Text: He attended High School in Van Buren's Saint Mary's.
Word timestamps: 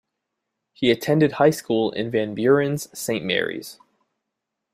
He 0.73 0.89
attended 0.89 1.33
High 1.33 1.51
School 1.51 1.91
in 1.91 2.09
Van 2.09 2.33
Buren's 2.33 2.87
Saint 2.97 3.23
Mary's. 3.23 3.77